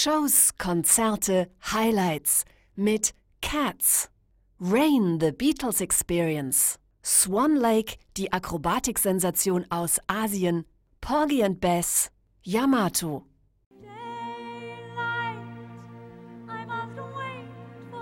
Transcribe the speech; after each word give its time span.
Shows, 0.00 0.52
Konzerte, 0.58 1.48
Highlights 1.60 2.44
mit 2.76 3.14
Cats, 3.42 4.08
Rain, 4.60 5.18
The 5.18 5.32
Beatles 5.32 5.80
Experience, 5.80 6.78
Swan 7.02 7.56
Lake, 7.56 7.96
die 8.16 8.32
Akrobatiksensation 8.32 9.66
aus 9.70 9.98
Asien, 10.06 10.66
Porgy 11.00 11.42
and 11.42 11.60
Bess, 11.60 12.12
Yamato. 12.44 13.26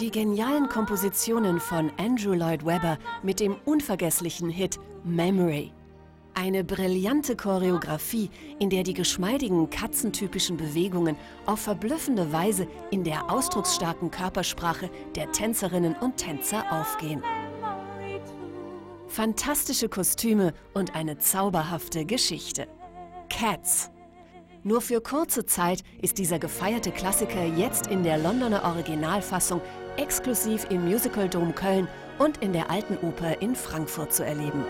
Die 0.00 0.10
genialen 0.10 0.68
Kompositionen 0.68 1.60
von 1.60 1.92
Andrew 1.96 2.34
Lloyd 2.34 2.66
Webber 2.66 2.98
mit 3.22 3.38
dem 3.38 3.54
unvergesslichen 3.66 4.50
Hit 4.50 4.80
Memory. 5.04 5.72
Eine 6.36 6.64
brillante 6.64 7.36
Choreografie, 7.36 8.28
in 8.58 8.68
der 8.68 8.82
die 8.82 8.92
geschmeidigen 8.92 9.70
katzentypischen 9.70 10.56
Bewegungen 10.56 11.16
auf 11.46 11.60
verblüffende 11.60 12.32
Weise 12.32 12.66
in 12.90 13.04
der 13.04 13.30
ausdrucksstarken 13.30 14.10
Körpersprache 14.10 14.90
der 15.14 15.30
Tänzerinnen 15.30 15.94
und 15.94 16.16
Tänzer 16.16 16.64
aufgehen. 16.72 17.22
Fantastische 19.06 19.88
Kostüme 19.88 20.52
und 20.74 20.96
eine 20.96 21.18
zauberhafte 21.18 22.04
Geschichte. 22.04 22.66
Cats. 23.30 23.90
Nur 24.64 24.80
für 24.80 25.00
kurze 25.00 25.46
Zeit 25.46 25.84
ist 26.02 26.18
dieser 26.18 26.40
gefeierte 26.40 26.90
Klassiker 26.90 27.44
jetzt 27.44 27.86
in 27.86 28.02
der 28.02 28.18
Londoner 28.18 28.64
Originalfassung 28.64 29.60
exklusiv 29.96 30.66
im 30.68 30.84
Musical 30.84 31.28
Dom 31.28 31.54
Köln 31.54 31.86
und 32.18 32.38
in 32.38 32.52
der 32.52 32.70
Alten 32.70 32.96
Oper 33.06 33.40
in 33.40 33.54
Frankfurt 33.54 34.12
zu 34.12 34.24
erleben. 34.24 34.64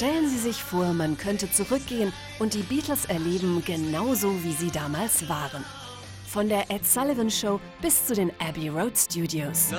Stellen 0.00 0.30
Sie 0.30 0.38
sich 0.38 0.62
vor, 0.62 0.94
man 0.94 1.18
könnte 1.18 1.52
zurückgehen 1.52 2.12
und 2.38 2.54
die 2.54 2.62
Beatles 2.62 3.04
erleben, 3.04 3.62
genauso 3.66 4.42
wie 4.42 4.54
sie 4.54 4.70
damals 4.70 5.28
waren. 5.28 5.62
Von 6.26 6.48
der 6.48 6.70
Ed 6.70 6.86
Sullivan 6.86 7.30
Show 7.30 7.60
bis 7.82 8.06
zu 8.06 8.14
den 8.14 8.32
Abbey 8.40 8.70
Road 8.70 8.96
Studios. 8.96 9.70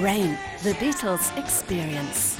Rain, 0.00 0.38
The 0.62 0.74
Beatles 0.74 1.32
Experience. 1.36 2.36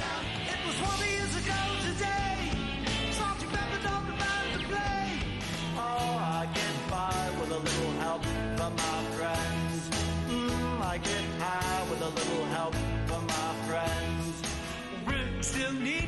you 15.66 15.72
need 15.80 16.05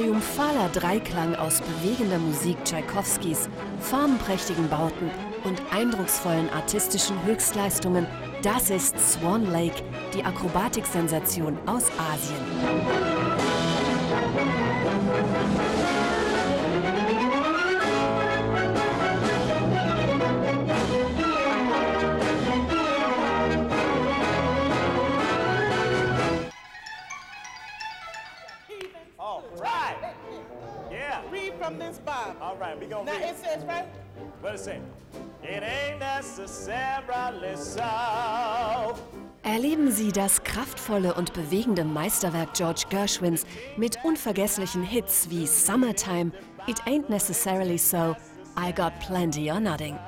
triumphaler 0.00 0.70
Dreiklang 0.70 1.34
aus 1.34 1.60
bewegender 1.60 2.18
Musik 2.18 2.56
Tschaikowskis, 2.64 3.50
farbenprächtigen 3.80 4.66
Bauten 4.70 5.10
und 5.44 5.60
eindrucksvollen 5.70 6.48
artistischen 6.50 7.22
Höchstleistungen, 7.26 8.06
das 8.42 8.70
ist 8.70 8.98
Swan 8.98 9.44
Lake, 9.52 9.82
die 10.14 10.24
Akrobatiksensation 10.24 11.58
aus 11.66 11.84
Asien. 11.98 12.40
Bible. 32.34 32.42
All 32.42 32.56
right, 32.56 32.78
we 32.80 32.86
gonna 32.86 33.04
Now 33.04 33.18
read. 33.18 33.30
it 33.30 33.36
says 33.38 33.64
right. 33.64 33.86
What 34.40 34.54
it 34.54 34.60
say? 34.60 34.80
It 35.42 35.62
ain't 35.62 35.98
necessarily 36.00 37.56
so. 37.56 38.96
Erleben 39.42 39.90
Sie 39.90 40.12
das 40.12 40.42
kraftvolle 40.44 41.14
und 41.14 41.32
bewegende 41.32 41.82
Meisterwerk 41.84 42.52
George 42.54 42.84
Gershwins 42.90 43.46
mit 43.76 43.98
unvergesslichen 44.04 44.82
Hits 44.82 45.30
wie 45.30 45.46
Summertime, 45.46 46.30
It 46.66 46.86
Ain't 46.86 47.08
Necessarily 47.08 47.78
So, 47.78 48.14
I 48.58 48.70
Got 48.72 48.92
Plenty 49.00 49.50
or 49.50 49.58
Nothing. 49.60 49.98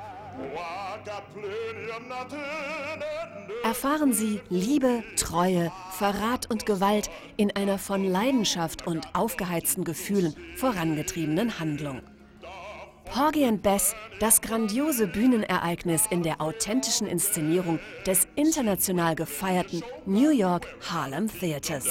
Erfahren 3.63 4.13
Sie 4.13 4.41
Liebe, 4.49 5.03
Treue, 5.15 5.71
Verrat 5.91 6.49
und 6.51 6.65
Gewalt 6.65 7.09
in 7.37 7.55
einer 7.55 7.77
von 7.79 8.03
Leidenschaft 8.03 8.85
und 8.85 9.07
aufgeheizten 9.13 9.83
Gefühlen 9.83 10.35
vorangetriebenen 10.57 11.59
Handlung. 11.59 12.01
Porgy 13.05 13.43
and 13.45 13.61
Bess, 13.61 13.95
das 14.19 14.41
grandiose 14.41 15.07
Bühnenereignis 15.07 16.07
in 16.09 16.23
der 16.23 16.41
authentischen 16.41 17.07
Inszenierung 17.07 17.79
des 18.05 18.27
international 18.35 19.15
gefeierten 19.15 19.83
New 20.05 20.31
York 20.31 20.65
Harlem 20.81 21.27
Theaters. 21.27 21.87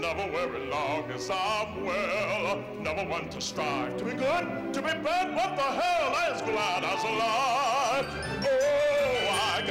Never 0.00 0.32
worry 0.32 0.66
long 0.68 1.10
as 1.12 1.30
I'm 1.30 1.84
well. 1.84 2.62
Never 2.80 3.08
one 3.08 3.28
to 3.30 3.40
strive 3.40 3.96
to 3.96 4.04
be 4.04 4.10
good, 4.12 4.74
to 4.74 4.82
be 4.82 4.88
bad. 4.88 5.34
What 5.34 5.56
the 5.56 5.62
hell? 5.62 6.16
As 6.28 6.42
glad 6.42 6.84
as 6.84 7.04
alive. 7.04 8.41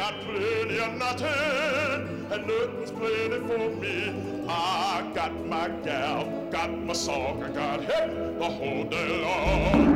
Got 0.02 0.20
plenty 0.22 0.80
of 0.80 0.98
nothing, 0.98 2.26
and 2.32 2.48
nothing's 2.48 2.90
plenty 2.90 3.40
for 3.46 3.70
me. 3.80 4.48
I 4.50 5.04
got 5.14 5.32
my 5.46 5.70
gal, 5.84 6.26
got 6.50 6.72
my 6.72 6.94
song, 6.94 7.44
I 7.44 7.50
got 7.52 7.82
hip 7.82 8.40
the 8.40 8.46
whole 8.46 8.84
day 8.86 9.22
long. 9.22 9.94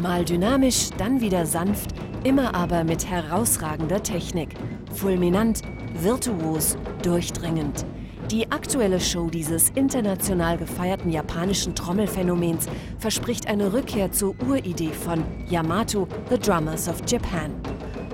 Mal 0.00 0.24
dynamisch, 0.24 0.90
dann 0.96 1.20
wieder 1.20 1.46
sanft, 1.46 1.90
immer 2.22 2.54
aber 2.54 2.84
mit 2.84 3.10
herausragender 3.10 4.04
Technik. 4.04 4.50
Fulminant, 4.94 5.62
virtuos, 5.94 6.76
durchdringend. 7.02 7.84
Die 8.30 8.48
aktuelle 8.52 9.00
Show 9.00 9.28
dieses 9.28 9.70
international 9.70 10.56
gefeierten 10.56 11.10
japanischen 11.10 11.74
Trommelphänomens 11.74 12.68
verspricht 12.96 13.48
eine 13.48 13.72
Rückkehr 13.72 14.12
zur 14.12 14.36
Uridee 14.46 14.92
von 14.92 15.24
Yamato, 15.48 16.06
The 16.30 16.38
Drummers 16.38 16.88
of 16.88 17.02
Japan. 17.08 17.50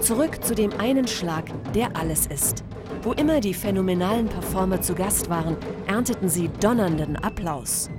Zurück 0.00 0.42
zu 0.42 0.54
dem 0.54 0.72
einen 0.80 1.06
Schlag, 1.06 1.44
der 1.74 1.94
alles 1.94 2.28
ist. 2.28 2.64
Wo 3.02 3.12
immer 3.12 3.40
die 3.40 3.52
phänomenalen 3.52 4.26
Performer 4.26 4.80
zu 4.80 4.94
Gast 4.94 5.28
waren, 5.28 5.58
ernteten 5.86 6.30
sie 6.30 6.48
donnernden 6.60 7.16
Applaus. 7.16 7.90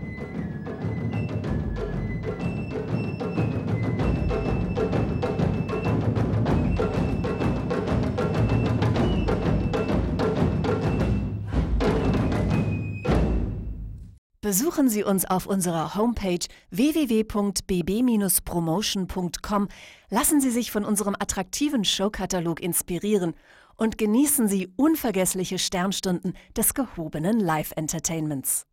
Besuchen 14.47 14.87
Sie 14.87 15.03
uns 15.03 15.25
auf 15.25 15.45
unserer 15.45 15.95
Homepage 15.95 16.39
www.bb-promotion.com, 16.71 19.67
lassen 20.09 20.39
Sie 20.39 20.51
sich 20.51 20.71
von 20.71 20.85
unserem 20.85 21.17
attraktiven 21.19 21.83
Showkatalog 21.83 22.61
inspirieren 22.61 23.33
und 23.75 23.97
genießen 23.97 24.47
Sie 24.47 24.71
unvergessliche 24.77 25.59
Sternstunden 25.59 26.31
des 26.55 26.73
gehobenen 26.73 27.41
Live-Entertainments. 27.41 28.65